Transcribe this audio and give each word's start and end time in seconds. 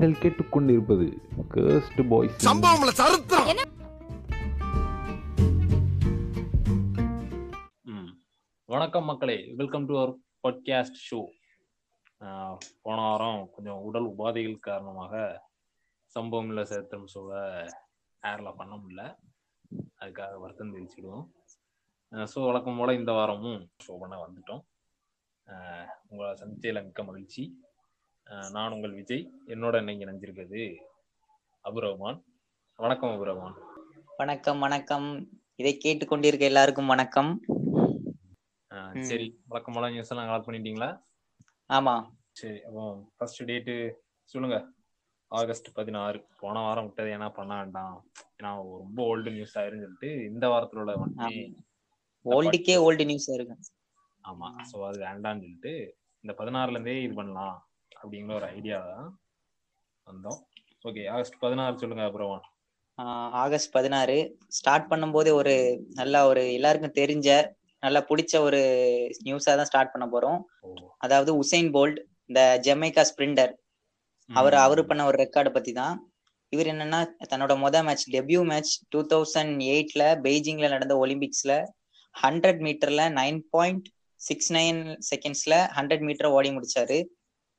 நீங்கள் 0.00 0.20
கேட்டுக்கொண்டிருப்பது 0.22 1.06
கேர்ஸ்ட் 1.54 2.00
பாய்ஸ் 2.10 2.36
சம்பவம்ல 2.46 2.90
சரித்திரம். 2.98 3.48
வணக்கம் 8.74 9.08
மக்களே. 9.10 9.36
Welcome 9.60 9.88
to 9.88 9.96
our 10.02 10.12
podcast 10.44 11.02
show 11.08 11.20
போன 12.84 12.98
வாரம் 13.08 13.42
கொஞ்சம் 13.56 13.82
உடல் 13.88 14.08
உபாதைகள் 14.12 14.56
காரணமாக 14.68 15.24
சம்பவம் 16.16 16.50
இல்லை 16.52 16.64
சேர்த்தம் 16.72 17.10
ஷோவை 17.14 17.42
ஏரில் 18.22 18.56
பண்ண 18.60 18.74
முடியல. 18.80 19.04
அதுக்காக 20.00 20.40
வருத்தம் 20.44 20.74
தெரிவிச்சுடுவோம் 20.74 21.26
ஸோ 22.34 22.44
வழக்கம் 22.48 22.78
போல் 22.82 22.98
இந்த 23.00 23.14
வாரமும் 23.20 23.62
ஷோ 23.86 23.96
பண்ண 24.04 24.16
வந்துட்டோம். 24.26 24.62
உங்களை 26.10 26.30
சந்திச்சதில் 26.42 26.86
மிக்க 26.86 27.02
மகிழ்ச்சி. 27.10 27.44
நான் 28.28 28.74
உங்கள் 28.76 28.96
விஜய். 28.98 29.22
என்னோட 29.52 29.74
இன்னைக்கு 29.82 30.04
இணைஞ்சிருக்கிறது 30.06 30.62
அபுரஹ்மான். 31.64 32.18
வணக்கம் 32.78 33.12
அபுரஹ்மான். 33.14 33.54
வணக்கம் 34.18 34.60
வணக்கம். 34.64 35.06
இதை 35.60 35.72
கேட்டுக்கொண்டிருக்க 35.84 36.44
எல்லாருக்கும் 36.50 36.90
வணக்கம். 36.92 37.30
சரி 39.10 39.26
வழக்கம் 39.52 39.76
போல 39.76 39.88
நியூஸ் 39.94 40.12
எல்லாம் 40.12 40.28
கலெக்ட் 40.30 40.48
பண்ணிட்டீங்களா? 40.48 40.90
ஆமா. 41.70 41.94
சரி 42.40 42.58
அப்போ 42.68 42.82
ஃபர்ஸ்ட் 43.16 43.42
டேட்டு 43.50 43.76
சொல்லுங்க. 44.34 44.58
ஆகஸ்ட் 45.30 45.70
பதினாறு. 45.78 46.20
போன 46.42 46.60
வாரம் 46.66 46.86
விட்டது 46.88 47.14
ஏன்னா 47.16 47.28
பண்ண 47.38 47.54
வேண்டாம். 47.60 47.96
ஏன்னா 48.38 48.50
ரொம்ப 48.82 49.00
ஓல்டு 49.12 49.32
நியூஸ் 49.36 49.56
ஆயிருன்னு 49.60 49.86
சொல்லிட்டு 49.86 50.10
இந்த 50.32 50.46
வாரத்துல 50.54 50.96
ஓல்டுக்கே 52.24 52.76
ஓல்டு 52.86 53.06
நியூஸ் 53.12 53.30
இருக்கு 53.36 53.56
ஆமா 54.24 54.50
ஸோ 54.70 54.76
அது 54.88 54.98
வேண்டாம்னு 55.08 55.42
சொல்லிட்டு 55.46 55.72
இந்த 56.24 56.32
பதினாறுல 56.38 56.76
இருந்தே 56.76 56.96
இது 57.06 57.14
பண்ணலாம். 57.14 57.56
அப்படிங்கிற 58.00 58.34
ஒரு 58.40 58.48
ஐடியா 58.56 58.78
தான் 58.90 59.08
வந்தோம். 60.06 60.38
ஓகே 60.88 61.02
ஆகஸ்ட் 61.14 61.38
பதினாறு 61.44 61.80
சொல்லுங்க 61.82 62.04
அப்புறம். 62.08 62.38
ஆகஸ்ட் 63.44 63.72
பதினாறு. 63.76 64.18
ஸ்டார்ட் 64.58 64.90
பண்ணும்போதே 64.90 65.32
ஒரு 65.40 65.54
நல்ல 66.00 66.14
ஒரு 66.30 66.42
எல்லாருக்கும் 66.58 66.98
தெரிஞ்ச 67.00 67.28
நல்லா 67.84 68.00
பிடிச்ச 68.10 68.34
ஒரு 68.46 68.60
நியூஸா 69.26 69.52
தான் 69.58 69.68
ஸ்டார்ட் 69.70 69.92
பண்ண 69.94 70.06
போறோம். 70.14 70.40
அதாவது 71.04 71.30
உசைன் 71.42 71.68
போல்ட் 71.76 71.98
இந்த 72.30 72.42
ஜெமைக்கா 72.66 73.02
ஸ்பிரிண்டர். 73.10 73.52
அவர் 74.30 74.56
அவர் 74.62 74.80
பண்ண 74.88 75.02
ஒரு 75.10 75.18
ரெக்கார்டை 75.24 75.52
பத்தி 75.56 75.72
தான். 75.80 75.94
இவர் 76.52 76.70
என்னன்னா 76.72 76.98
தன்னோட 77.30 77.52
மொதல் 77.64 77.86
match 77.86 78.04
debut 78.16 78.40
match 78.50 78.72
two 78.92 79.00
thousand 79.12 79.62
எயிட்ல 79.72 80.02
பெய்ஜிங்ல 80.26 80.68
நடந்த 80.74 80.94
ஒலிம்பிக்ஸ்ல 81.04 81.54
ஹண்ட்ரட் 82.14 82.60
மீட்டர்ல 82.66 83.02
நைன் 83.20 83.40
பாயிண்ட் 83.54 83.86
சிக்ஸ் 84.20 84.50
நைன் 84.56 84.80
செகண்ட்ஸ்ல 85.10 85.54
ஹண்ட்ரட் 85.78 86.04
மீட்டர் 86.08 86.34
ஓடி 86.36 86.50
முடிச்சாரு. 86.56 86.98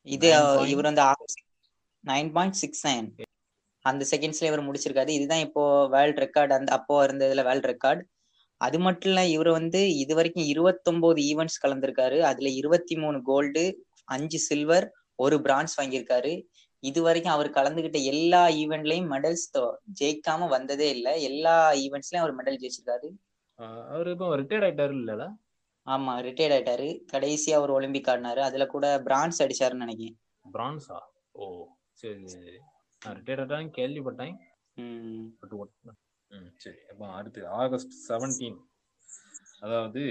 இது 0.08 0.28
9 0.36 0.70
இவர் 0.74 0.90
வந்து 0.90 1.04
நைன் 2.04 2.30
பாயிண்ட் 2.36 2.58
சிக்ஸ் 2.62 2.86
நைன் 2.90 3.08
அந்த 3.86 4.04
செகண்ட்ஸ்ல 4.12 4.50
இவர் 4.50 4.68
முடிச்சிருக்காரு. 4.68 5.12
இதுதான் 5.18 5.44
இப்போ 5.48 5.64
வேர்ல்ட் 5.96 6.22
ரெக்கார்டு 6.24 6.54
அந்த 6.58 6.72
அப்போ 6.78 6.96
இருந்ததுல 7.08 7.44
வேர்ல்ட் 7.50 7.70
ரெக்கார்ட் 7.72 8.02
அது 8.62 8.78
மட்டும் 8.86 9.12
இல்ல 9.12 9.22
இவர் 9.34 9.50
வந்து 9.58 9.82
இது 10.04 10.14
வரைக்கும் 10.18 10.48
இருபத்தொன்பது 10.54 11.20
ஈவெண்ட்ஸ் 11.32 11.62
கலந்திருக்காரு. 11.64 12.18
அதுல 12.30 12.50
இருபத்தி 12.62 12.96
மூணு 13.04 13.18
கோல்டு 13.30 13.64
அஞ்சு 14.16 14.40
சில்வர் 14.48 14.88
ஒரு 15.26 15.36
பிரான்ஸ் 15.46 15.76
வாங்கியிருக்காரு. 15.80 16.34
இது 16.84 17.00
வரைக்கும் 17.06 17.36
அவர் 17.36 17.50
கலந்துகிட்ட 17.58 18.00
எல்லா 18.14 18.42
ஈவெண்ட்லயும் 18.62 19.10
மெடல்ஸ் 19.14 19.48
ஜெயிக்காம 20.00 20.48
வந்ததே 20.56 20.88
இல்லை. 20.96 21.14
எல்லா 21.30 21.56
ஈவெண்ட்ஸ்லயும் 21.84 22.24
அவர் 22.24 22.38
மெடல் 22.40 22.60
ஜெயிச்சிருக்காரு. 22.62 23.10
அவர் 23.94 24.10
இப்போ 24.14 24.28
ரிட்டையர்ட் 24.42 24.68
ஆயிட்டாரு 24.68 24.96
இல்லல? 25.02 25.24
ஆமா 25.94 26.14
ரிட்டையர்ட் 26.26 26.56
ஆயிட்டாரு. 26.56 26.88
கடைசியா 27.14 27.56
அவர் 27.60 27.76
ஒலிம்பிக் 27.78 28.10
ஆடினாரு. 28.12 28.42
அதுல 28.48 28.66
கூட 28.74 28.86
பிரான்ஸ் 29.08 29.40
அடிச்சாருன்னு 29.44 29.86
நினைக்கிறேன். 29.86 30.18
பிரான்ஸா 30.46 30.98
ஓ 31.42 31.46
சரி 32.02 32.26
சரி 32.34 32.58
நான் 33.02 33.16
ரிட்டையர்ட் 33.20 33.78
கேள்விப்பட்டேன். 33.80 34.36
பட் 35.42 35.56
ம் 36.32 36.50
சரி. 36.64 36.80
அப்போ 36.92 37.06
அடுத்து 37.20 37.42
ஆகஸ்ட் 37.62 37.94
செவன்டீன் 38.08 38.60
அதாவது 39.60 40.02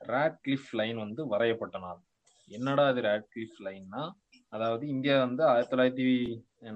ரேட் 0.00 0.38
கிளிஃப் 0.46 0.70
லைன் 0.80 0.96
வந்து 0.96 1.22
வரையப்பட்ட 1.26 1.76
நாள். 1.78 2.00
என்னடா 2.50 2.84
இது 2.92 3.02
ரேட் 3.08 3.28
கிளிஃப் 3.34 3.58
லைன்னா 3.66 4.02
அதாவது 4.52 4.84
இந்தியா 4.94 5.14
வந்து 5.18 5.42
ஆயிரத்தி 5.50 5.72
தொள்ளாயிரத்தி 5.72 6.06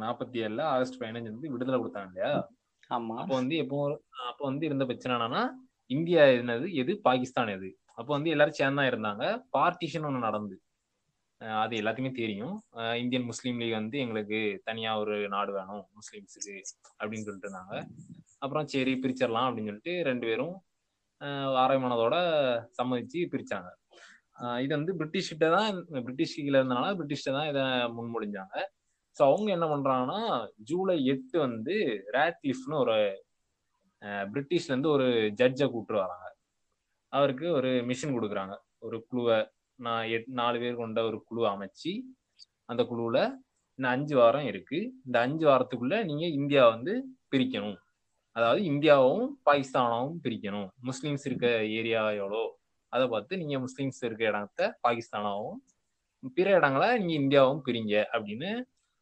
நாற்பத்தி 0.04 0.36
ஏழுல 0.44 0.62
ஆகஸ்ட் 0.74 1.00
பதினஞ்சு 1.00 1.32
வந்து 1.34 1.52
விடுதலை 1.54 1.78
கொடுத்தாங்க 1.80 2.10
இல்லையா? 2.12 2.30
ஆமா. 2.90 3.14
அப்போ 3.20 3.34
வந்து 3.34 3.56
எப்போ 3.56 3.78
அப்போ 4.28 4.42
வந்து 4.44 4.64
இருந்த 4.68 4.84
பிரச்சனை 4.84 5.14
என்னன்னா 5.16 5.42
இந்தியா 5.90 6.22
என்னது? 6.40 6.72
எது? 6.72 7.00
பாகிஸ்தான் 7.00 7.48
எது? 7.48 7.68
அப்போ 7.94 8.10
வந்து 8.12 8.30
எல்லாரும் 8.30 8.58
சேர்ந்தா 8.58 8.84
இருந்தாங்க. 8.90 9.24
பார்ட்டிஷன் 9.56 10.06
ஒன்று 10.06 10.18
நடந்து. 10.18 10.56
அது 11.62 11.74
எல்லாத்துக்குமே 11.76 12.12
தெரியும். 12.14 12.54
இந்தியன் 12.96 13.24
முஸ்லீம் 13.24 13.58
லீக் 13.58 13.72
வந்து 13.72 13.98
எங்களுக்கு 13.98 14.60
தனியா 14.64 14.98
ஒரு 14.98 15.28
நாடு 15.28 15.52
வேணும் 15.52 15.82
முஸ்லீம்ஸுக்கு 15.98 16.54
அப்படின்னு 17.00 17.26
சொல்லிட்டு 17.26 17.48
இருந்தாங்க. 17.48 17.74
அப்புறம் 18.38 18.66
சரி 18.66 18.94
பிரிச்சிடலாம் 18.94 19.48
அப்படின்னு 19.48 19.70
சொல்லிட்டு 19.72 20.02
ரெண்டு 20.02 20.26
பேரும் 20.26 20.54
அஹ் 21.20 22.60
சம்மதிச்சு 22.78 23.20
பிரிச்சாங்க. 23.32 23.68
இது 24.60 24.72
வந்து 24.76 24.96
பிரிட்டிஷ் 24.96 25.28
கிட்ட 25.28 25.46
தான் 25.56 25.76
பிரிட்டிஷ் 25.90 26.34
கீழே 26.36 26.58
இருந்தனால 26.60 26.88
பிரிட்டிஷ்ட 26.98 27.30
தான் 27.38 27.48
இதை 27.48 27.62
முன்மொழிஞ்சாங்க. 27.98 28.56
ஸோ 29.16 29.22
அவங்க 29.22 29.48
என்ன 29.52 29.66
பண்றாங்கன்னா 29.66 30.20
ஜூலை 30.62 31.04
எட்டு 31.04 31.38
வந்து 31.38 31.76
ரேட்லிஃப்னு 32.12 32.76
ஒரு 32.78 32.96
பிரிட்டிஷ்ல 34.02 34.72
இருந்து 34.72 34.90
ஒரு 34.96 35.06
ஜட்ஜை 35.40 35.66
கூப்பிட்டு 35.70 36.02
வராங்க. 36.04 36.26
அவருக்கு 37.12 37.46
ஒரு 37.52 37.70
மிஷின் 37.90 38.14
கொடுக்குறாங்க. 38.16 38.54
ஒரு 38.78 38.96
குழுவை 39.08 39.38
நான் 39.78 40.04
எட் 40.16 40.28
நாலு 40.40 40.58
பேர் 40.58 40.80
கொண்ட 40.82 41.00
ஒரு 41.04 41.18
குழு 41.28 41.42
அமைச்சு 41.54 41.92
அந்த 42.64 42.82
குழுவில் 42.84 43.22
இன்னும் 43.78 43.92
அஞ்சு 43.94 44.14
வாரம் 44.16 44.46
இருக்கு. 44.50 44.78
இந்த 45.06 45.16
அஞ்சு 45.20 45.44
வாரத்துக்குள்ள 45.48 45.96
நீங்க 46.04 46.26
இந்தியா 46.40 46.62
வந்து 46.68 46.92
பிரிக்கணும். 47.32 47.78
அதாவது 48.36 48.60
இந்தியாவும் 48.72 49.26
பாகிஸ்தானாவும் 49.48 50.16
பிரிக்கணும். 50.24 50.68
முஸ்லீம்ஸ் 50.88 51.26
இருக்க 51.28 51.46
ஏரியா 51.78 52.02
எவ்வளோ 52.20 52.42
அதை 52.92 53.04
பார்த்து 53.08 53.34
நீங்க 53.36 53.56
முஸ்லீம்ஸ் 53.58 54.00
இருக்க 54.06 54.22
இடத்த 54.24 54.78
பாகிஸ்தானாவும் 54.88 55.58
பிற 56.36 56.48
இடங்களை 56.58 56.88
நீங்க 56.98 57.14
இந்தியாவும் 57.22 57.62
பிரிங்க 57.66 57.94
அப்படின்னு 58.14 58.50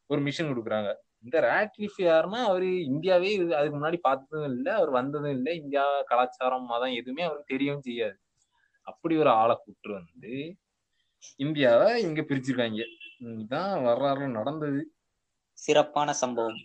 ஒரு 0.09 0.21
மிஷன் 0.21 0.49
கொடுக்குறாங்க. 0.51 0.89
இந்த 1.25 1.37
ரேட்லிஃப் 1.41 1.99
யாருன்னா 1.99 2.41
அவரு 2.43 2.67
இந்தியாவே 2.83 3.29
அதுக்கு 3.53 3.77
முன்னாடி 3.77 3.99
பார்த்ததும் 4.01 4.53
இல்லை 4.53 4.71
அவர் 4.73 4.89
வந்ததும் 4.89 5.31
இல்லை. 5.31 5.53
இந்தியா 5.55 5.85
கலாச்சாரம் 6.01 6.65
மதம் 6.65 6.93
எதுவுமே 6.93 7.23
அவருக்கு 7.23 7.53
தெரியவும் 7.55 7.79
செய்யாது. 7.79 8.17
அப்படி 8.87 9.17
ஒரு 9.17 9.29
ஆளை 9.29 9.55
கூப்பிட்டு 9.55 9.91
வந்து 9.93 10.33
இந்தியாவை 11.37 12.01
இங்க 12.01 12.21
பிரிச்சிருக்காங்க. 12.21 12.81
இதுதான் 13.19 13.71
வரலாறுல 13.85 14.27
நடந்தது. 14.31 14.81
சிறப்பான 15.57 16.13
சம்பவம். 16.13 16.59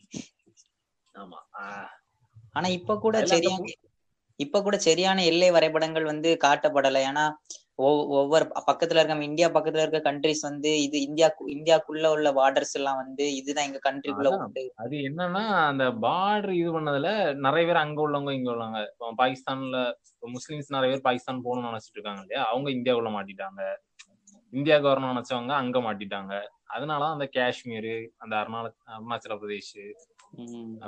ஆமா. 1.15 1.39
ஆனா 2.53 2.69
இப்ப 2.69 2.99
கூட 2.99 3.27
சரியான 3.27 3.73
இப்ப 4.41 4.63
கூட 4.63 4.77
சரியான 4.79 5.25
எல்லை 5.25 5.51
வரைபடங்கள் 5.51 6.05
வந்து 6.05 6.31
காட்டப்படலை. 6.45 7.01
ஏன்னா 7.11 7.25
ஒவ்வொரு 7.81 8.45
பக்கத்துல 8.69 9.01
இருக்க 9.01 9.25
இந்தியா 9.25 9.49
பக்கத்துல 9.49 9.83
இருக்க 9.85 10.01
கண்ட்ரிஸ் 10.07 10.43
வந்து 10.43 10.71
இது 10.83 10.97
இந்தியா 11.01 11.29
இந்தியாக்குள்ள 11.51 12.07
உள்ள 12.09 12.31
பார்டர்ஸ் 12.33 12.75
எல்லாம் 12.75 12.97
வந்து 12.97 13.25
இதுதான் 13.35 13.65
எங்க 13.65 13.81
கண்ட்ரிக்குள்ள. 13.89 14.33
உண்டு. 14.39 14.65
அது 14.77 14.97
என்னன்னா 15.09 15.45
அந்த 15.69 15.85
பார்டர் 16.05 16.55
இது 16.61 16.71
பண்ணதுல 16.77 17.11
நிறைய 17.39 17.67
பேர் 17.67 17.83
அங்க 17.85 18.01
உள்ளவங்க 18.09 18.33
இங்க 18.33 18.51
உள்ளவங்க. 18.51 18.81
பாகிஸ்தான்ல 19.19 19.81
முஸ்லிம்ஸ் 20.33 20.69
நிறைய 20.69 20.91
பேர் 20.95 21.07
பாகிஸ்தான் 21.09 21.45
போகணும்னு 21.45 21.71
நினைச்சிட்டு 21.71 21.99
இருக்காங்க 21.99 22.23
இல்லையா? 22.23 22.45
அவங்க 22.45 22.71
இந்தியாவுக்குள்ள 22.71 23.13
மாட்டிட்டாங்க. 23.17 23.63
இந்தியாவுக்கு 24.53 24.91
வரணும்னு 24.91 25.13
நினைச்சவங்க 25.13 25.55
அங்க 25.59 25.79
மாட்டிட்டாங்க. 25.81 26.35
அதனால 26.69 27.05
அந்த 27.07 27.27
காஷ்மீர் 27.35 27.93
அந்த 28.17 28.35
அருணாச்சல 28.37 29.37
பிரதேஷ் 29.41 29.75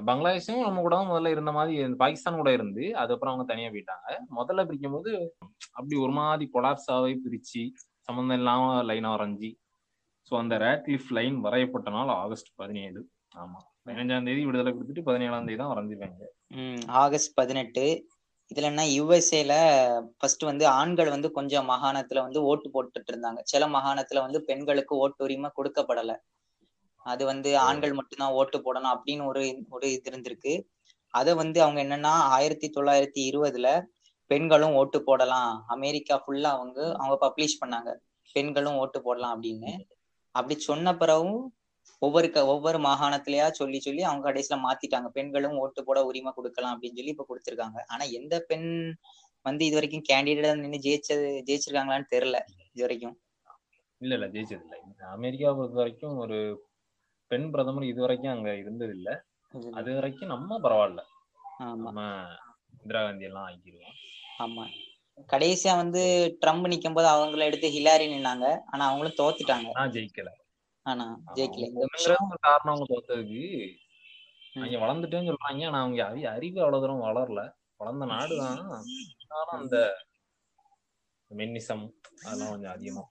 பங்களாதேஷும் 0.02 0.64
நம்ம 0.64 0.82
கூட 0.82 0.94
தான் 0.94 1.10
முதல்ல 1.10 1.32
இருந்த 1.34 1.52
மாதிரி 1.56 1.94
பாகிஸ்தான் 2.02 2.38
கூட 2.40 2.50
இருந்து 2.52 2.84
அதுக்கப்புறம் 2.94 3.32
அவங்க 3.32 3.46
தனியா 3.52 3.70
போயிட்டாங்க. 3.70 4.06
முதல்ல 4.38 4.64
பிரிக்கும் 4.68 4.94
போது 4.96 5.12
அப்படி 5.76 5.96
ஒரு 6.04 6.12
மாதிரி 6.18 6.46
கொலாப்ஸாவே 6.54 7.12
பிரிச்சு 7.24 7.62
சம்மந்தம் 8.08 8.38
இல்லாம 8.40 8.68
லைனா 8.88 9.10
வரைஞ்சி 9.14 9.50
ஸோ 10.30 10.34
அந்த 10.40 10.54
ரேட்லிஃப் 10.58 11.10
லைன் 11.12 11.36
வரையப்பட்ட 11.46 11.90
நாள் 11.90 12.10
ஆகஸ்ட் 12.20 12.50
பதினேழு. 12.56 13.00
ஆமா. 13.36 13.60
பதினஞ்சாம் 13.86 14.26
தேதி 14.26 14.42
விடுதலை 14.48 14.72
கொடுத்துட்டு 14.72 15.02
பதினேழாம் 15.02 15.46
தேதி 15.46 15.60
தான் 15.60 15.72
வரைஞ்சிருக்காங்க 15.72 16.24
ஆகஸ்ட் 17.02 17.32
பதினெட்டு. 17.34 17.84
இதுல 18.50 18.68
என்ன 18.70 18.82
யுஎஸ்ஏல 18.90 19.52
ஃபர்ஸ்ட் 20.18 20.44
வந்து 20.48 20.64
ஆண்கள் 20.78 21.10
வந்து 21.10 21.28
கொஞ்சம் 21.32 21.68
மாகாணத்துல 21.70 22.22
வந்து 22.26 22.40
ஓட்டு 22.50 22.68
போட்டுட்டு 22.74 23.10
இருந்தாங்க. 23.12 23.40
சில 23.44 23.66
மாகாணத்துல 23.68 24.22
வந்து 24.26 24.40
பெண்களுக்கு 24.48 24.94
ஓட்டு 24.96 25.24
உரிமை 25.26 25.50
கொடுக்கப்படல. 25.58 26.14
அது 27.04 27.24
வந்து 27.24 27.58
ஆண்கள் 27.58 27.92
மட்டும்தான் 27.92 28.32
ஓட்டு 28.32 28.58
போடணும் 28.58 28.94
அப்படின்னு 28.94 29.24
ஒரு 29.24 29.64
ஒரு 29.70 29.92
இது 29.92 30.10
இருந்திருக்கு. 30.10 30.64
அதை 31.14 31.34
வந்து 31.34 31.62
அவங்க 31.62 31.80
என்னன்னா 31.84 32.12
ஆயிரத்தி 32.36 32.70
தொள்ளாயிரத்தி 32.76 33.22
இருபதுல 33.30 33.82
பெண்களும் 34.26 34.74
ஓட்டு 34.74 35.04
போடலாம். 35.04 35.64
அமெரிக்கா 35.66 36.24
ஃபுல்லா 36.24 36.50
அவங்க 36.56 36.96
அவங்க 36.96 37.16
பப்ளிஷ் 37.26 37.60
பண்ணாங்க. 37.64 37.94
பெண்களும் 38.32 38.76
ஓட்டு 38.76 39.02
போடலாம் 39.02 39.42
அப்படின்னு. 39.42 39.72
அப்படி 40.30 40.60
சொன்ன 40.60 40.96
பிறகும் 40.96 41.54
ஒவ்வொரு 41.98 42.30
க 42.30 42.46
ஒவ்வொரு 42.46 42.78
மாகாணத்திலயா 42.78 43.50
சொல்லி 43.50 43.80
சொல்லி 43.80 44.02
அவங்க 44.02 44.32
கடைசியில 44.32 44.56
மாத்திட்டாங்க. 44.66 45.08
பெண்களும் 45.08 45.56
ஓட்டு 45.56 45.84
போட 45.84 46.04
உரிமை 46.04 46.32
கொடுக்கலாம் 46.32 46.74
அப்படின்னு 46.74 46.96
சொல்லி 46.96 47.14
இப்ப 47.16 47.26
கொடுத்திருக்காங்க. 47.28 47.78
ஆனா 47.86 48.04
எந்த 48.04 48.40
பெண் 48.40 48.94
வந்து 49.42 49.64
இது 49.64 49.74
வரைக்கும் 49.74 50.06
கேண்டிடேட்டா 50.12 50.58
நின்று 50.58 50.78
ஜெயிச்சது 50.78 51.28
ஜெயிச்சிருக்காங்களான்னு 51.48 52.04
தெரியல 52.10 52.40
இது 52.72 52.80
வரைக்கும். 52.80 53.20
இல்ல 53.98 54.14
இல்ல 54.14 54.26
ஜெயிச்சது 54.26 54.62
இல்லை. 54.62 54.78
அமெரிக்கா 55.10 55.52
பொறுத்த 55.52 55.76
வரைக்கும் 55.76 56.16
ஒரு 56.16 56.38
பெண் 57.32 57.50
பிரதமர் 57.50 57.84
இது 57.84 58.00
வரைக்கும் 58.00 58.34
அங்க 58.34 58.50
இருந்தது 58.56 58.94
இல்ல 58.94 59.10
இதுல. 59.54 59.74
அது 59.74 59.90
வரைக்கும் 59.94 60.28
நம்ம 60.28 60.58
பரவாயில்ல. 60.58 61.02
ஆமா. 61.62 61.84
நம்ம 61.86 62.00
இந்திரா 62.76 63.00
காந்தி 63.02 63.24
எல்லாம் 63.24 63.46
ஆக்கிடுவோம் 63.48 63.98
ஆமா. 64.40 64.64
கடைசியா 65.28 65.72
வந்து 65.76 66.02
ட்ரம்ப் 66.42 66.68
நிக்கும் 66.68 66.94
போது 66.94 67.08
அவங்கள 67.08 67.42
எடுத்து 67.44 67.68
ஹிலாரி 67.68 68.06
நின்னாங்க. 68.12 68.46
ஆனா 68.66 68.82
அவங்களும் 68.88 69.18
தோத்துட்டாங்க. 69.18 69.68
நான் 69.72 69.92
ஜெயிக்கல. 69.92 70.30
ஆனா 70.86 71.04
ஜெயிக்கல. 71.36 71.66
காரணம் 72.46 72.72
அவங்க 72.72 72.86
தோத்ததுக்கு. 72.92 73.42
அவங்க 74.56 74.78
வளர்ந்துட்டேன்னு 74.82 75.30
சொல்றாங்க. 75.30 75.66
ஆனா 75.66 75.80
அவங்க 75.80 76.00
அறி 76.06 76.22
அறிவு 76.32 76.58
அவ்வளவு 76.60 76.82
தூரம் 76.84 77.06
வளரல. 77.06 77.42
வளர்ந்த 77.80 78.06
நாடுதான் 78.06 78.48
ஆனாலும் 78.48 78.74
அந்த 79.58 79.76
மென்னிசம் 81.30 81.84
அதெல்லாம் 82.22 82.50
கொஞ்சம் 82.50 82.74
அதிகமா 82.74 83.02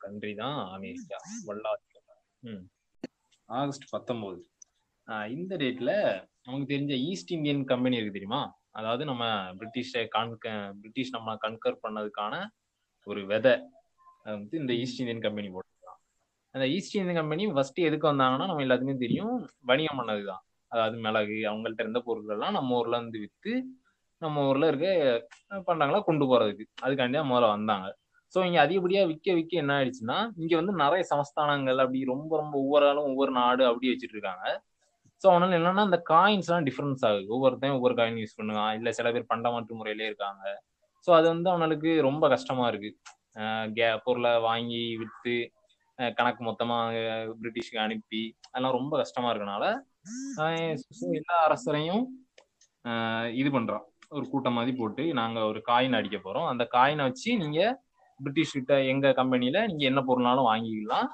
கண்ட்ரி 0.00 0.32
தான் 0.34 0.58
அமெரிக்கா 0.74 1.18
வல்லாதிக்கம் 1.46 2.02
ம். 2.42 2.64
ஆகஸ்ட் 3.48 3.86
பத்தொம்போது 3.94 4.40
இந்த 5.36 5.52
டேட்ல 5.62 5.90
நமக்கு 6.46 6.66
தெரிஞ்ச 6.72 6.94
ஈஸ்ட் 7.10 7.32
இந்தியன் 7.36 7.62
கம்பெனி 7.72 7.96
இருக்கு 7.96 8.16
தெரியுமா? 8.18 8.40
அதாவது 8.70 9.02
நம்ம 9.10 9.24
பிரிட்டிஷை 9.58 10.02
கண்க 10.14 10.46
பிரிட்டிஷ் 10.80 11.14
நம்ம 11.16 11.36
கன்கர் 11.44 11.82
பண்ணதுக்கான 11.84 12.34
ஒரு 13.06 13.20
விதை. 13.26 13.54
அது 14.24 14.34
வந்து 14.38 14.56
இந்த 14.62 14.72
ஈஸ்ட் 14.82 15.00
இந்தியன் 15.02 15.24
கம்பெனி 15.26 15.48
போட்டுருக்கான். 15.54 16.00
அந்த 16.54 16.66
ஈஸ்ட் 16.76 16.96
இந்தியன் 16.96 17.20
கம்பெனி 17.20 17.44
ஃபர்ஸ்ட் 17.56 17.80
எதுக்கு 17.88 18.06
வந்தாங்கன்னா 18.12 18.48
நம்ம 18.50 18.64
எல்லாத்துக்குமே 18.66 19.02
தெரியும் 19.04 19.36
வணிகம் 19.70 20.00
பண்ணதுதான். 20.00 20.42
அதாவது 20.72 20.96
மிளகு 21.06 21.36
அவங்கள்ட்ட 21.50 21.84
இருந்த 21.84 22.00
பொருட்கள் 22.06 22.36
எல்லாம் 22.36 22.56
நம்ம 22.58 22.78
ஊர்ல 22.80 22.98
இருந்து 23.00 23.18
விற்று 23.24 23.54
நம்ம 24.22 24.44
ஊர்ல 24.48 24.68
இருக்க 24.72 24.88
பண்றாங்களா 25.68 26.00
கொண்டு 26.08 26.24
போறதுக்கு. 26.26 26.64
தான் 27.16 27.30
முதல்ல 27.32 27.48
வந்தாங்க. 27.56 27.86
ஸோ 28.34 28.44
இங்க 28.44 28.58
அதிகப்படியா 28.66 29.06
விற்க 29.06 29.34
விற்க 29.34 29.56
என்ன 29.56 29.72
ஆயிடுச்சுன்னா 29.78 30.16
இங்க 30.36 30.56
வந்து 30.56 30.72
நிறைய 30.72 31.02
சமஸ்தானங்கள் 31.10 31.78
அப்படி 31.78 32.04
ரொம்ப 32.04 32.36
ரொம்ப 32.36 32.58
ஒவ்வொரு 32.58 32.88
ஆளும் 32.88 33.04
ஒவ்வொரு 33.04 33.32
நாடு 33.32 33.66
அப்படி 33.66 33.88
வச்சுட்டு 33.90 34.16
இருக்காங்க. 34.16 34.46
ஸோ 35.22 35.26
அதனால 35.28 35.58
என்னன்னா 35.58 35.84
அந்த 35.84 36.02
காயின்ஸ் 36.10 36.48
எல்லாம் 36.48 36.66
டிஃபரன்ஸ் 36.66 37.04
ஆகுது. 37.08 37.28
ஒவ்வொருத்தையும் 37.34 37.76
ஒவ்வொரு 37.78 37.94
காயின் 37.94 38.18
யூஸ் 38.22 38.38
பண்ணுவான். 38.40 38.74
இல்ல 38.74 38.92
சில 38.92 39.12
பேர் 39.12 39.30
பண்டமாற்று 39.34 39.78
முறையிலே 39.80 40.06
இருக்காங்க. 40.06 40.42
ஸோ 41.06 41.10
அது 41.10 41.26
வந்து 41.28 41.50
அவனுக்கு 41.50 42.02
ரொம்ப 42.02 42.28
கஷ்டமா 42.28 42.68
இருக்கு. 42.68 42.90
கே- 43.76 43.98
பொருளை 44.04 44.38
வாங்கி 44.40 44.96
விற்று 44.96 45.36
கணக்கு 46.14 46.44
மொத்தமா 46.44 46.76
பிரிட்டிஷ்க்கு 47.40 47.78
அனுப்பி 47.78 48.22
அதெல்லாம் 48.50 48.76
ரொம்ப 48.78 48.96
கஷ்டமா 48.96 49.32
இருக்கனால 49.32 49.64
எல்லா 51.18 51.36
அரசரையும் 51.46 52.04
இது 53.34 53.50
பண்றான். 53.50 53.84
ஒரு 54.08 54.28
கூட்டம் 54.28 54.52
மாதிரி 54.52 54.76
போட்டு 54.76 55.14
நாங்க 55.14 55.44
ஒரு 55.44 55.62
காயின் 55.68 55.92
அடிக்க 55.92 56.16
போறோம். 56.16 56.48
அந்த 56.48 56.68
காயினை 56.72 57.02
வச்சு 57.02 57.30
நீங்க 57.36 57.60
பிரிட்டிஷ் 58.16 58.52
கிட்ட 58.52 58.82
எங்க 58.82 59.12
கம்பெனில 59.12 59.66
நீங்க 59.66 59.84
என்ன 59.84 60.04
பொருள்னாலும் 60.08 60.46
வாங்கிக்கலாம். 60.46 61.06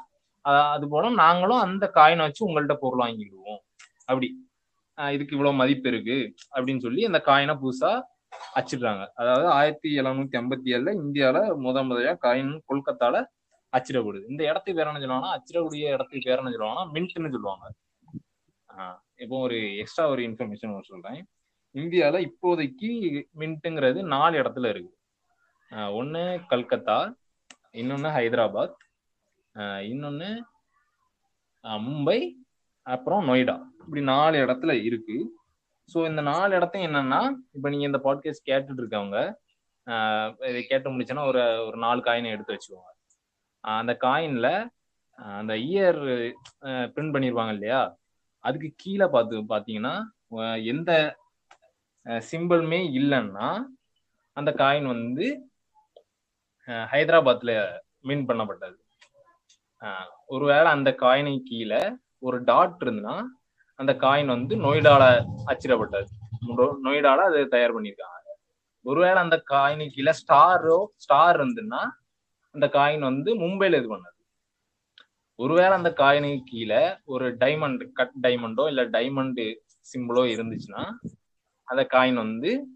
அது 0.71 0.89
போல 0.89 1.11
நாங்களும் 1.11 1.59
அந்த 1.59 1.91
காயினை 1.95 2.17
வச்சு 2.17 2.49
உங்கள்ட்ட 2.49 2.75
பொருள் 2.75 3.09
வாங்கிடுவோம். 3.09 3.59
அப்படி. 4.05 4.51
இதுக்கு 4.95 5.37
இவ்வளவு 5.37 5.57
மதிப்பு 5.57 5.89
இருக்கு. 5.89 6.35
அப்படின்னு 6.55 6.79
சொல்லி 6.79 7.05
அந்த 7.05 7.23
காயினை 7.27 7.59
புதுசா 7.63 8.03
அச்சிடுறாங்க. 8.55 9.07
அதாவது 9.15 9.47
ஆயிரத்தி 9.47 9.99
எழுநூத்தி 9.99 10.37
ஐம்பத்தி 10.41 10.65
ஏழுல 10.65 10.97
இந்தியால 11.05 11.39
முத 11.39 11.87
முதலா 11.87 12.17
காயின் 12.23 12.61
கொல்கத்தால 12.69 13.25
அச்சிடப்படுது. 13.73 14.25
இந்த 14.29 14.45
இடத்துக்கு 14.45 14.85
பேர் 14.85 14.95
என்ன 14.95 14.99
சொல்லுவாங்கன்னா 14.99 15.39
அச்சிடக்கூடிய 15.39 15.93
இடத்துக்கு 15.93 16.21
பேர் 16.23 16.39
என்ன 16.39 16.51
சொல்லுவாங்கன்னா 16.51 16.97
மின்ட்னு 16.97 17.31
சொல்லுவாங்க. 17.31 17.73
ஆஹ் 18.79 18.99
இப்போ 19.17 19.41
ஒரு 19.41 19.77
எக்ஸ்ட்ரா 19.77 20.09
ஒரு 20.09 20.23
இன்ஃபர்மேஷன் 20.23 20.81
சொல்றேன். 20.81 21.27
இந்தியால 21.75 22.27
இப்போதைக்கு 22.27 23.23
மின்ட்டுங்கிறது 23.39 24.03
நாலு 24.03 24.43
இடத்துல 24.43 24.69
இருக்கு. 24.69 24.97
ஒன்று 25.99 26.23
கல்கத்தா 26.51 26.97
இன்னொன்னு 27.81 28.09
ஹைதராபாத் 28.17 28.81
இன்னொன்று 29.91 30.31
இன்னொன்னு 30.31 30.31
மும்பை 31.85 32.19
அப்புறம் 32.87 33.23
நொய்டா. 33.29 33.55
இப்படி 33.85 34.03
நாலு 34.11 34.37
இடத்துல 34.45 34.73
இருக்கு. 34.89 35.17
ஸோ 35.89 35.99
இந்த 36.11 36.23
நாலு 36.23 36.53
இடத்தையும் 36.57 36.89
என்னன்னா 36.89 37.21
இப்போ 37.57 37.69
நீங்க 37.69 37.87
இந்த 37.91 38.01
பாட்காஸ்ட் 38.07 38.49
கேட்டுட்டு 38.51 38.83
இருக்கவங்க 38.83 39.19
இதை 40.51 40.61
கேட்டு 40.63 40.93
முடிச்சோன்னா 40.93 41.25
ஒரு 41.31 41.43
ஒரு 41.67 41.79
நாலு 41.85 42.01
காயினை 42.07 42.33
எடுத்து 42.35 42.55
வச்சுக்கோங்க. 42.55 42.91
அந்த 43.65 43.93
காயின்ல 44.05 44.49
அந்த 45.39 45.55
இயர் 45.71 46.01
பிரிண்ட் 46.95 47.15
பண்ணிருவாங்க 47.15 47.55
இல்லையா? 47.57 47.81
அதுக்கு 48.45 48.69
கீழே 48.77 49.07
பார்த்து 49.07 49.43
பார்த்தீங்கன்னா 49.53 49.95
எந்த 50.73 50.91
சிம்பிளுமே 52.31 52.81
இல்லைன்னா 53.01 53.49
அந்த 54.37 54.51
காயின் 54.61 54.93
வந்து 54.95 55.27
ஹைதராபாத்ல 56.67 57.79
மின் 58.01 58.27
பண்ணப்பட்டது. 58.27 58.75
ஒருவேளை 60.27 60.65
அந்த 60.65 60.95
காயினை 60.99 61.41
கீழே 61.45 61.93
ஒரு 62.19 62.45
டாட் 62.45 62.83
இருந்துன்னா 62.85 63.25
அந்த 63.75 63.93
காயின் 63.93 64.27
வந்து 64.27 64.57
நொய்டால 64.57 65.25
அச்சிடப்பட்டது. 65.47 66.07
நொ- 66.49 66.77
நொய்டால 66.85 67.17
அது 67.17 67.49
தயார் 67.49 67.75
பண்ணியிருக்காங்க. 67.75 68.29
ஒருவேளை 68.83 69.17
அந்த 69.17 69.43
காயினு 69.51 69.91
கீழே 69.91 70.11
ஸ்டாரோ 70.11 70.87
ஸ்டார் 70.97 71.41
இருந்துன்னா 71.41 71.89
அந்த 72.51 72.67
காயின் 72.67 72.99
வந்து 72.99 73.39
மும்பையில 73.39 73.77
இது 73.77 73.97
பண்ணது. 73.97 74.11
ஒருவேளை 75.35 75.71
அந்த 75.71 75.95
காயினுக்கு 75.97 76.41
கீழே 76.45 76.97
ஒரு 77.05 77.37
டைமண்ட் 77.37 77.93
கட் 77.93 78.13
டைமண்டோ 78.23 78.67
இல்ல 78.67 78.89
டைமண்டு 78.89 79.55
சிம்பிளோ 79.81 80.23
இருந்துச்சுன்னா 80.37 80.93
அந்த 81.63 81.87
காயின் 81.93 82.15
வந்து 82.15 82.67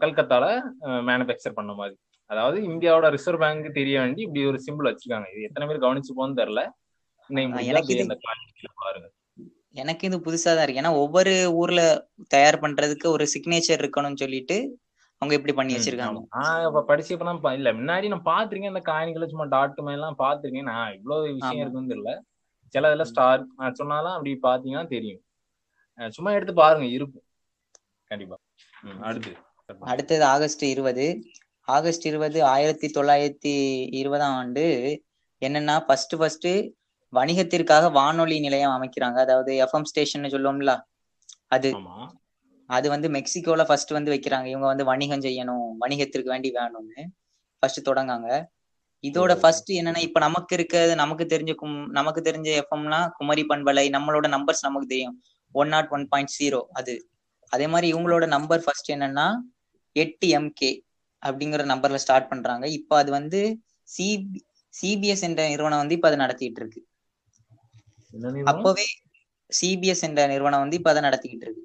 கல்கத்தால 0.00 0.62
மேனுஃபேக்சர் 0.80 1.52
பண்ண 1.54 1.72
மாதிரி. 1.72 1.98
அதாவது 2.30 2.60
இந்தியாவோட 2.60 3.08
ரிசர்வ் 3.08 3.40
பேங்க் 3.40 3.74
தெரிய 3.74 4.00
வேண்டி 4.00 4.20
இப்படி 4.22 4.46
ஒரு 4.46 4.62
சிம்பிள் 4.66 4.96
வச்சிருக்காங்க. 4.96 5.32
இது 5.32 5.42
எத்தனை 5.42 5.68
பேர் 5.68 5.88
கவனிச்சுப்போன்னு 5.88 6.36
தெரியல. 6.36 6.70
இன்னைக்கு 7.28 7.58
முடிஞ்சா 7.58 7.64
எனக்கு 7.64 7.94
இது- 7.94 8.00
அந்த 8.00 8.14
காயின் 8.14 8.52
கீழே 8.52 8.72
பாருங்க. 8.74 9.10
எனக்கு 9.72 10.06
இது 10.06 10.18
புதுசா 10.18 10.56
தான் 10.56 10.68
இருக்கு. 10.68 10.82
ஏன்னா 10.82 10.92
ஒவ்வொரு 10.92 11.50
ஊர்ல 11.52 12.08
தயார் 12.28 12.60
பண்றதுக்கு 12.60 13.06
ஒரு 13.06 13.26
சிக்னேச்சர் 13.34 13.90
இருக்கணும்னு 13.90 14.16
சொல்லிட்டு 14.16 14.78
அவங்க 15.18 15.34
இப்படி 15.34 15.52
பண்ணி 15.52 15.74
வச்சிருக்காங்க. 15.74 16.24
நான் 16.30 16.66
இப்ப 16.66 16.84
படிச்சப்பலாம் 16.88 17.40
ப- 17.40 17.54
இல்ல 17.54 17.72
முன்னாடி 17.72 18.18
நான் 18.18 18.48
பாத்திருக்கேன். 18.48 18.66
இந்த 18.66 18.80
காயின்களை 18.80 19.28
சும்மா 19.28 19.44
டாட் 19.44 19.76
எல்லாம் 19.76 20.18
பாத்திருக்கேன். 20.18 20.62
நான் 20.62 20.94
இவ்வளவு 20.94 21.32
விஷயம். 21.32 21.56
இருக்குன்னு 21.60 21.94
தெரியல. 21.94 22.20
சில 22.68 22.94
இதுல 22.94 23.02
ஸ்டார் 23.02 23.44
சொன்னாலும் 23.72 24.12
அப்படி 24.12 24.38
பாத்தீங்கன்னா 24.42 24.86
தெரியும். 24.86 25.20
சும்மா 26.08 26.32
எடுத்து 26.32 26.54
பாருங்க. 26.54 26.86
இருக்கும். 26.86 27.22
கண்டிப்பா. 28.04 28.36
அடுத்து. 29.00 29.36
அடுத்தது 29.80 30.24
ஆகஸ்ட் 30.24 30.64
இருபது. 30.64 31.24
ஆகஸ்ட் 31.68 32.06
இருபது 32.06 32.38
ஆயிரத்தி 32.44 32.86
தொள்ளாயிரத்தி 32.96 33.52
இருபதாம் 34.00 34.34
ஆண்டு 34.34 34.64
என்னன்னா 35.42 35.74
ஃபர்ஸ்ட் 35.86 36.14
ஃபர்ஸ்ட் 36.18 36.48
வணிகத்திற்காக 37.12 37.84
வானொலி 37.92 38.36
நிலையம் 38.40 38.74
அமைக்கிறாங்க. 38.76 39.18
அதாவது 39.26 39.52
எஃப்எம் 39.64 39.88
ஸ்டேஷன் 39.90 40.32
சொல்லுவோம்ல 40.34 40.72
அது. 41.48 41.70
அது 42.70 42.86
வந்து 42.88 43.08
மெக்சிகோல 43.08 43.62
ஃபர்ஸ்ட் 43.68 43.92
வந்து 43.96 44.12
வைக்கிறாங்க. 44.12 44.46
இவங்க 44.52 44.66
வந்து 44.66 44.84
வணிகம் 44.84 45.20
செய்யணும் 45.20 45.66
வணிகத்திற்கு 45.82 46.32
வேண்டி 46.34 46.50
வேணும்னு 46.58 47.04
ஃபர்ஸ்ட் 47.62 47.88
தொடங்காங்க 47.88 48.28
இதோட. 49.04 49.32
ஃபர்ஸ்ட் 49.40 49.70
என்னன்னா 49.70 50.00
இப்ப 50.06 50.20
நமக்கு 50.20 50.54
இருக்கிறது 50.54 50.94
நமக்கு 50.94 51.24
தெரிஞ்ச 51.24 51.52
கும் 51.54 51.78
நமக்கு 51.98 52.20
தெரிஞ்ச 52.20 52.48
எஃப்எம்லாம் 52.62 53.06
குமரி 53.18 53.44
பண்பலை 53.50 53.84
நம்மளோட 53.96 54.26
நம்பர்ஸ் 54.36 54.66
நமக்கு 54.66 54.90
தெரியும். 54.92 55.16
One 55.54 55.68
naught 55.68 55.90
one 55.90 56.04
point 56.08 56.34
zero 56.38 56.60
அது. 56.72 56.94
அதே 57.52 57.66
மாதிரி 57.66 57.86
இவங்களோட 57.94 58.24
நம்பர் 58.26 58.62
ஃபர்ஸ்ட் 58.64 58.90
என்னன்னா 58.92 59.26
எட்டு 59.96 60.26
எம்கே 60.38 60.70
அப்படிங்கிற 61.22 61.64
நம்பர்ல 61.72 61.98
ஸ்டார்ட் 62.04 62.28
பண்றாங்க. 62.28 62.64
இப்போ 62.78 62.94
அது 62.96 63.10
வந்து 63.10 63.40
சிபி 63.88 64.40
சிபிஎஸ் 64.74 65.24
என்ற 65.28 65.40
நிறுவனம் 65.48 65.78
வந்து 65.78 65.94
இப்ப 65.94 66.08
அதை 66.08 66.18
நடத்திட்டு 66.18 66.60
இருக்கு? 66.60 66.80
அப்பவே 68.50 68.86
சிபிஎஸ் 69.52 70.04
என்ற 70.08 70.26
நிறுவனம் 70.26 70.62
வந்து 70.64 70.76
இப்ப 70.76 70.90
அதை 70.90 71.02
நடத்திக்கிட்டு 71.02 71.46
இருக்கு. 71.46 71.64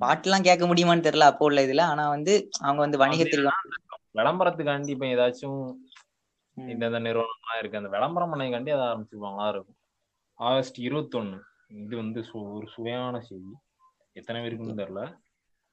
பாட்டுலாம் 0.00 0.46
கேட்க 0.46 0.64
முடியுமான்னு 0.66 1.06
தெரியல 1.06 1.26
அப்போ 1.30 1.44
உள்ள 1.44 1.60
இதுல. 1.66 1.82
ஆனா 1.82 2.04
வந்து 2.08 2.32
அவங்க 2.60 2.80
வந்து 2.84 3.00
வணிகத்திற்கு 3.02 3.50
விளம்பரத்துக்காண்டி 4.18 4.88
இப்ப 4.88 5.06
ஏதாச்சும். 5.06 5.60
இந்த 6.56 6.86
நிறுவனம்லாம் 7.06 7.58
இருக்கு. 7.58 7.80
அந்த 7.80 7.90
விளம்பரம் 7.90 8.32
பண்ணைக்காண்டி 8.32 8.72
அதை 8.74 8.84
ஆரம்பிச்சிருப்பாங்களா 8.88 9.48
இருக்கும். 9.48 9.78
ஆகஸ்ட் 10.38 10.78
இருபத்தொன்னு. 10.80 11.38
இது 11.82 11.94
வந்து 11.96 12.20
ஒரு 12.54 12.66
சுவையான 12.74 13.20
செய்தி. 13.20 13.52
எத்தனை 14.16 14.38
பேருக்குன்னு 14.42 14.80
தெரியல. 14.80 15.02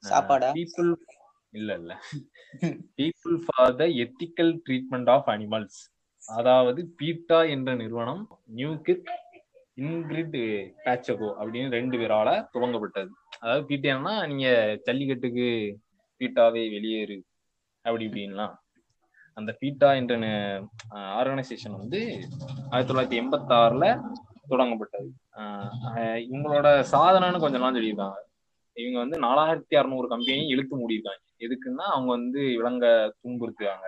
சாப்பாடா? 0.04 0.50
பீப்புள் 0.58 0.92
இல்ல 1.54 1.70
இல்ல. 1.80 1.92
People 3.00 3.38
for 3.46 3.78
the 3.80 3.86
ethical 4.04 4.52
treatment 4.66 5.10
of 5.16 5.30
animals 5.34 5.80
அதாவது 6.24 6.82
பீட்டா 7.00 7.40
என்ற 7.54 7.70
நிறுவனம் 7.76 8.24
நியூகிக் 8.60 9.10
இன்கிரிட் 9.84 10.38
பேச்சகோ 10.86 11.30
அப்படின்னு 11.40 11.76
ரெண்டு 11.78 11.98
பேரால 12.02 12.30
துவங்கப்பட்டது. 12.54 13.12
அதாவது 13.42 13.64
பீட்டான்னா 13.70 14.14
நீங்க 14.32 14.48
ஜல்லிக்கட்டுக்கு 14.88 15.48
பீட்டாவே 16.22 16.64
வெளியேறு 16.76 17.18
அப்படி 17.86 18.06
இப்படின்லாம் 18.08 18.56
அந்த 19.38 19.52
பீட்டா 19.62 19.90
என்ற 20.00 20.14
ஆர்கனைசேஷன் 21.20 21.80
வந்து 21.82 22.00
ஆயிரத்தி 22.72 22.90
தொள்ளாயிரத்தி 22.90 23.20
எண்பத்தி 23.22 23.54
ஆறுல 23.62 23.86
தொடங்கப்பட்டது 24.52 25.10
இவங்களோட 26.26 26.68
சாதனைன்னு 26.94 27.44
கொஞ்ச 27.44 27.58
நாள் 27.58 27.78
சொல்லியிருக்காங்க. 27.78 28.18
இவங்க 28.82 28.98
வந்து 29.04 29.18
நாலாயிரத்தி 29.26 29.76
அறுநூறு 29.80 30.08
கம்பெனி 30.14 30.42
இழுத்து 30.54 30.80
மூடியிருக்காங்க. 30.82 31.24
எதுக்குன்னா 31.46 31.86
அவங்க 31.96 32.10
வந்து 32.18 32.42
விலங்க 32.60 32.86
துன்புறுத்துவாங்க 33.22 33.88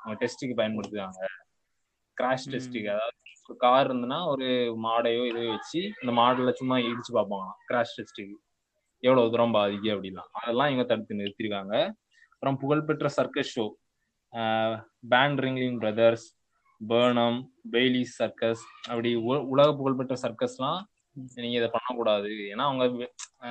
அவங்க 0.00 0.16
டெஸ்ட்டுக்கு 0.22 0.54
பயன்படுத்துவாங்க 0.60 1.20
கிராஷ். 2.16 2.46
டெஸ்ட்டுக்கு 2.52 2.90
அதாவது 2.94 3.16
ஒரு 3.48 3.56
கார் 3.64 3.86
இருந்துன்னா 3.88 4.18
ஒரு 4.32 4.48
மாடையோ 4.86 5.22
இதோ 5.30 5.42
வச்சு 5.54 5.80
அந்த 6.00 6.12
மாடல 6.18 6.50
சும்மா 6.60 6.76
இடிச்சு 6.88 7.12
பார்ப்பாங்களாம். 7.16 7.58
கிராஷ் 7.68 7.94
டெஸ்ட்டுக்கு 7.98 8.36
எவ்வளவு 9.02 9.30
தூரம் 9.34 9.54
பாதிக்கு 9.56 9.88
அப்படிலாம். 9.94 10.28
அதெல்லாம் 10.40 10.70
இவங்க 10.70 10.84
தடுத்து 10.90 11.20
நிறுத்திருக்காங்க. 11.20 11.74
அப்புறம் 12.34 12.58
புகழ்பெற்ற 12.62 13.08
circus 13.16 13.52
show 13.56 13.64
band 15.12 15.40
Ringling 15.44 15.78
Brothers 15.82 16.26
Barnum 16.80 17.38
Bailey 17.72 18.02
circus 18.18 18.62
அப்படி 18.90 19.10
உலக 19.52 19.68
புகழ்பெற்ற 19.80 20.14
சர்க்கஸ்லாம் 20.24 20.80
நீங்க 21.14 21.56
இதை 21.56 21.70
பண்ணக்கூடாது. 21.72 22.26
ஏன்னா 22.26 22.60
அவங்க 22.60 22.84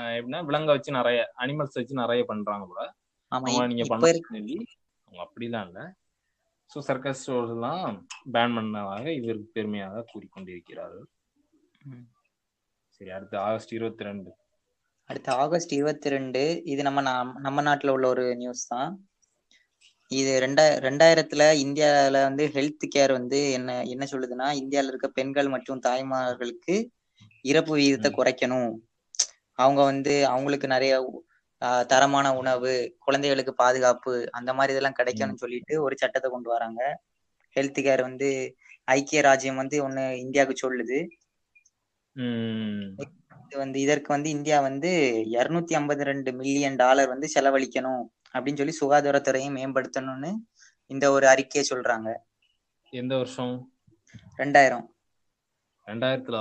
எப்படின்னா 0.10 0.46
விலங்க 0.46 0.66
வச்சு 0.66 0.92
நிறைய 0.92 1.32
அனிமல்ஸ் 1.38 1.74
வச்சு 1.74 1.96
நிறைய 1.96 2.24
பண்றாங்க 2.24 2.66
கூட 2.66 2.82
அவங்க 3.32 3.68
நீங்க 3.68 3.84
பண்ண 3.88 4.12
சொல்லி 4.30 4.58
அவங்க 5.08 5.22
அப்படிலாம் 5.26 5.68
இல்ல. 5.68 5.80
ஸோ 6.72 6.80
சர்க்கஸ் 6.80 7.32
ஷோஸ் 7.32 7.50
எல்லாம் 7.50 8.08
பேன் 8.32 8.56
பண்ணதாக 8.56 9.08
இவர் 9.14 9.52
பெருமையாக 9.54 10.06
கூறிக்கொண்டிருக்கிறார்கள். 10.12 11.08
சரி 12.88 13.10
அடுத்து 13.12 13.38
ஆகஸ்ட் 13.38 13.74
இருபத்தி 13.74 14.04
ரெண்டு 14.04 14.32
அடுத்த 15.10 15.36
ஆகஸ்ட் 15.36 15.74
இருபத்தி 15.74 16.10
ரெண்டு 16.10 16.62
இது 16.64 16.84
நம்ம 16.84 17.02
நாம்- 17.02 17.38
நம்ம 17.38 17.62
நாட்டுல 17.62 17.90
உள்ள 17.90 18.08
ஒரு 18.08 18.36
நியூஸ் 18.36 18.68
தான். 18.68 18.90
இது 20.12 20.40
ரெண்டா 20.40 20.64
ரெண்டாயிரத்துல 20.86 21.44
இந்தியால 21.64 22.22
வந்து 22.22 22.48
ஹெல்த் 22.48 22.86
கேர் 22.96 23.12
வந்து 23.12 23.52
என்ன 23.52 23.86
என்ன 23.86 24.06
சொல்லுதுன்னா 24.12 24.48
இந்தியால 24.62 24.88
இருக்க 24.88 25.08
பெண்கள் 25.08 25.48
மற்றும் 25.48 25.82
தாய்மார்களுக்கு 25.82 26.76
இறப்பு 27.42 27.74
விகிதத்தை. 27.74 28.12
குறைக்கணும். 28.12 28.72
அவங்க 29.54 29.84
வந்து 29.84 30.28
அவங்களுக்கு 30.28 30.68
நிறைய 30.68 31.24
தரமான 31.88 32.28
உணவு 32.36 32.96
குழந்தைகளுக்கு 33.00 33.54
பாதுகாப்பு 33.54 34.12
அந்த 34.32 34.54
மாதிரி 34.54 34.78
இதெல்லாம் 34.78 34.98
கிடைக்கணும்னு 35.00 35.42
சொல்லிட்டு 35.44 35.82
ஒரு 35.82 35.96
சட்டத்தை 35.98 36.32
கொண்டு 36.32 36.50
வராங்க. 36.50 37.02
ஹெல்த் 37.56 37.82
கேர் 37.88 38.02
வந்து 38.02 38.56
ஐக்கிய 38.84 39.22
ராஜ்யம் 39.22 39.56
வந்து 39.56 39.90
ஒண்ணு 39.90 40.14
இந்தியாவுக்கு 40.26 40.62
சொல்லுது. 40.62 41.00
இது 43.46 43.58
வந்து 43.58 43.80
இதற்கு 43.80 44.10
வந்து 44.14 44.30
இந்தியா 44.30 44.62
வந்து 44.62 44.90
இருநூத்தி 45.32 45.74
ஐம்பது 45.74 46.04
ரெண்டு 46.04 46.32
மில்லியன் 46.34 46.76
டாலர் 46.76 47.08
வந்து 47.08 47.28
செலவழிக்கணும் 47.34 48.04
அப்படின்னு 48.34 48.72
சொல்லி 48.72 48.76
சுகாதாரத்துறையை 48.80 49.50
மேம்படுத்தணும்னு 49.58 50.32
இந்த 50.86 51.12
ஒரு 51.12 51.28
அறிக்கையை 51.28 51.72
சொல்றாங்க. 51.72 52.10
எந்த 52.90 53.16
வருஷம்? 53.16 53.74
ரெண்டாயிரம். 54.38 54.86
ரெண்டாயிரத்துல 55.86 56.38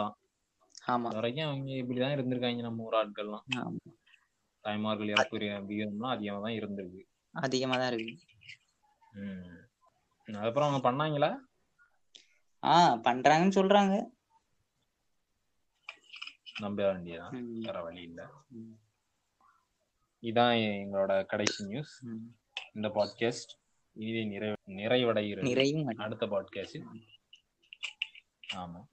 ஆமா. 0.93 1.03
வரைக்கும் 1.03 1.47
அவங்க 1.47 1.73
இப்படிதான் 1.73 2.19
இருந்திருக்காங்க 2.19 2.61
நம்ம 2.61 2.83
ஊர் 2.83 2.95
ஆட்கள்லாம். 2.95 3.43
தாய்மார்கள் 4.61 5.09
இறப்பு 5.09 5.39
விகிதம்லாம் 5.39 6.09
அதிகமா 6.09 6.41
தான் 6.41 6.53
இருந்திருக்கு. 6.53 7.01
அதிகமா 7.31 7.77
தான் 7.77 7.93
இருக்கு. 7.93 8.19
அதுக்கப்புறம் 10.27 10.83
அவங்க 10.83 10.91
பண்ணாங்களா? 10.91 11.37
ஆஹ் 12.67 13.01
பண்றாங்கன்னு 13.09 13.51
சொல்றாங்க. 13.51 14.03
நம்ப 16.61 16.95
வேண்டியதான் 16.95 17.43
வேற 17.43 17.83
வழி 17.83 18.03
இல்ல. 18.03 18.27
இதான் 20.23 20.59
எங்களோட 20.59 21.25
கடைசி 21.25 21.67
நியூஸ். 21.67 22.05
இந்த 22.73 22.89
பாட்காஸ்ட் 22.89 23.61
இனிதே 23.93 24.25
நிறை 24.25 24.53
நிறைவடைகிறது. 24.67 25.43
நிறையும் 25.43 25.91
அடி- 25.91 25.95
அடுத்த 25.95 26.27
பாட்காஸ்ட் 26.27 26.85
ஆமா. 28.55 28.85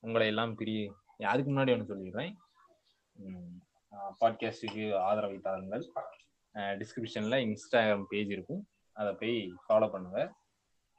உங்களை 0.00 0.26
எல்லாம் 0.26 0.54
பிரிய 0.54 0.94
அதுக்கு 1.30 1.50
முன்னாடி 1.50 1.72
ஒன்று 1.74 1.90
சொல்லிடுறேன். 1.92 2.32
பாட்காஸ்டுக்கு 4.20 4.84
ஆதரவை 5.06 5.38
தாருங்கள். 5.46 5.84
டிஸ்கிரிப்ஷனில் 6.80 7.42
இன்ஸ்டாகிராம் 7.46 8.06
பேஜ் 8.12 8.30
இருக்கும். 8.36 8.62
அதை 8.96 9.10
போய் 9.20 9.36
ஃபாலோ 9.64 9.88
பண்ணுங்க. 9.94 10.20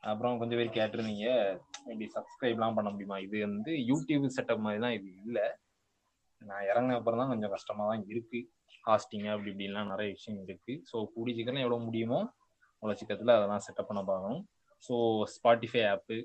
அப்புறம் 0.03 0.39
கொஞ்சம் 0.39 0.59
பேர் 0.59 0.77
கேட்டிருந்தீங்க 0.77 1.27
இப்படி 1.89 2.07
சப்ஸ்கிரைப்லாம் 2.15 2.77
பண்ண 2.77 2.89
முடியுமா? 2.93 3.17
இது 3.25 3.37
வந்து 3.47 3.71
யூடியூப் 3.89 4.33
செட்டப் 4.37 4.65
மாதிரி 4.65 4.81
தான் 4.85 4.95
இது 4.97 5.09
இல்லை. 5.25 5.45
நான் 6.41 6.67
இறங்கின 6.71 6.97
அப்புறம் 6.99 7.19
தான் 7.21 7.31
கொஞ்சம் 7.33 7.53
கஷ்டமாக 7.55 7.89
தான் 7.91 8.03
இருக்குது 8.11 8.47
ஹாஸ்டிங் 8.87 9.27
அப்படி 9.33 9.51
இப்படின்லாம் 9.51 9.91
நிறைய 9.93 10.07
விஷயம் 10.15 10.39
இருக்குது 10.47 10.81
ஸோ 10.89 10.97
கூடி 11.13 11.31
சீக்கிரம் 11.35 11.65
எவ்வளோ 11.65 11.77
முடியுமோ 11.87 12.19
அவ்வளோ 12.83 12.95
சீக்கிரத்தில் 12.99 13.35
அதெல்லாம் 13.35 13.63
செட்டப் 13.67 13.89
பண்ண 13.89 14.01
பார்க்கணும் 14.09 14.41
ஸோ 14.83 14.95
ஸ்பாட்டிஃபை 15.35 15.83
ஆப்பு 15.91 16.17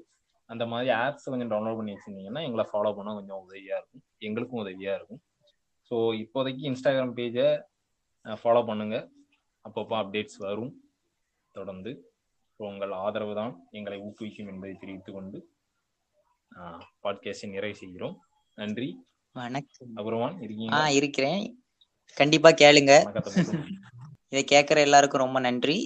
அந்த 0.50 0.64
மாதிரி 0.66 0.90
ஆப்ஸ் 0.98 1.30
கொஞ்சம் 1.32 1.50
டவுன்லோட் 1.50 1.78
பண்ணி 1.78 1.92
வச்சிருந்தீங்கன்னா 1.94 2.42
எங்களை 2.48 2.64
ஃபாலோ 2.72 2.90
பண்ண 2.98 3.10
கொஞ்சம் 3.18 3.40
உதவியாக 3.44 3.78
இருக்கும். 3.80 4.04
எங்களுக்கும் 4.18 4.60
உதவியாக 4.60 4.98
இருக்கும். 4.98 5.20
ஸோ 5.90 5.96
இப்போதைக்கு 6.22 6.62
இன்ஸ்டாகிராம் 6.68 7.14
பேஜை 7.18 7.46
ஃபாலோ 8.42 8.62
பண்ணுங்க. 8.70 8.96
அப்பப்போ 9.64 9.96
அப்டேட்ஸ் 10.02 10.38
வரும். 10.38 10.72
தொடர்ந்து. 11.54 11.92
ஸோ 12.56 12.62
உங்கள் 12.72 12.92
ஆதரவு 13.04 13.34
தான் 13.34 13.52
எங்களை 13.70 13.98
ஊக்குவிக்கும் 14.00 14.50
என்பதை 14.52 14.74
தெரிவித்துக் 14.82 15.16
கொண்டு 15.18 15.38
பாட்காஸ்டை 17.04 17.48
நிறைவு 17.54 17.76
செய்கிறோம். 17.82 18.16
நன்றி. 18.58 18.88
வணக்கம். 19.36 19.90
அபுரவான் 19.96 20.36
இருக்கீங்க 20.44 20.76
ஆஹ் 20.76 20.94
இருக்கிறேன். 20.98 21.42
கண்டிப்பா 22.16 22.50
கேளுங்க. 22.62 22.92
இதை 24.32 24.42
கேட்குற 24.52 24.78
எல்லாருக்கும் 24.86 25.24
ரொம்ப 25.24 25.38
நன்றி. 25.40 25.76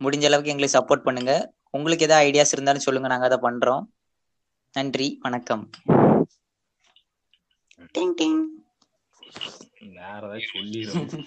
முடிஞ்ச 0.00 0.24
அளவுக்கு 0.28 0.52
எங்களுக்கு 0.52 0.78
சப்போர்ட் 0.78 1.06
பண்ணுங்க. 1.08 1.32
உங்களுக்கு 1.70 2.04
ஏதாவது 2.04 2.30
ஐடியாஸ் 2.30 2.52
இருந்தாலும் 2.52 2.80
சொல்லுங்க. 2.80 3.08
நாங்க 3.08 3.24
அதை 3.24 3.38
பண்றோம். 3.42 3.86
நன்றி. 4.72 5.18
வணக்கம். 5.20 5.70
டிங் 7.98 8.14
டிங் 8.20 8.40
வேற 9.94 10.28
ஏதாவது 10.28 11.24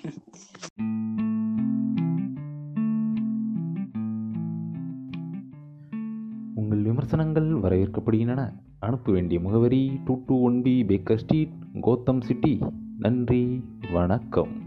உங்கள் 6.55 6.81
விமர்சனங்கள் 6.81 7.49
வரவேற்கப்படுகின்றன. 7.49 8.51
அனுப்ப 8.79 9.11
வேண்டிய 9.11 9.39
முகவரி 9.39 9.99
two 10.05 10.23
two 10.25 10.41
one 10.41 10.61
B 10.61 10.83
Baker 10.83 11.17
Street 11.17 11.53
Gotham 11.81 12.21
City 12.21 12.59
நன்றி. 12.99 13.63
வணக்கம். 13.91 14.62